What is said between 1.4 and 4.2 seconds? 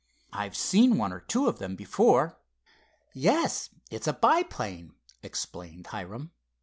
of them before." "Yes, it's a